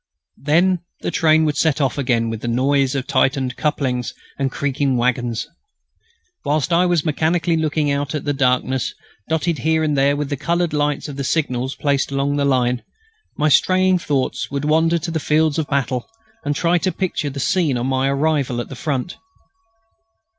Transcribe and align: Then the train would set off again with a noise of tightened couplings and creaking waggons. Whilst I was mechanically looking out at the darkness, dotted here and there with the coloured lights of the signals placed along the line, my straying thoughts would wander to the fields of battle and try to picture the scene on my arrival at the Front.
Then 0.41 0.79
the 1.01 1.11
train 1.11 1.45
would 1.45 1.57
set 1.57 1.79
off 1.79 1.99
again 1.99 2.31
with 2.31 2.43
a 2.43 2.47
noise 2.47 2.95
of 2.95 3.05
tightened 3.05 3.55
couplings 3.55 4.15
and 4.39 4.51
creaking 4.51 4.97
waggons. 4.97 5.47
Whilst 6.43 6.73
I 6.73 6.87
was 6.87 7.05
mechanically 7.05 7.55
looking 7.55 7.91
out 7.91 8.15
at 8.15 8.23
the 8.25 8.33
darkness, 8.33 8.95
dotted 9.29 9.59
here 9.59 9.83
and 9.83 9.95
there 9.95 10.15
with 10.15 10.31
the 10.31 10.37
coloured 10.37 10.73
lights 10.73 11.07
of 11.07 11.17
the 11.17 11.23
signals 11.23 11.75
placed 11.75 12.09
along 12.11 12.37
the 12.37 12.45
line, 12.45 12.81
my 13.37 13.47
straying 13.49 13.99
thoughts 13.99 14.49
would 14.49 14.65
wander 14.65 14.97
to 14.97 15.11
the 15.11 15.19
fields 15.19 15.59
of 15.59 15.67
battle 15.67 16.09
and 16.43 16.55
try 16.55 16.79
to 16.79 16.91
picture 16.91 17.29
the 17.29 17.39
scene 17.39 17.77
on 17.77 17.85
my 17.85 18.07
arrival 18.07 18.59
at 18.59 18.69
the 18.69 18.75
Front. 18.75 19.17